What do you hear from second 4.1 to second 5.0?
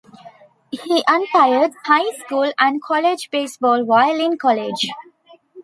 in college.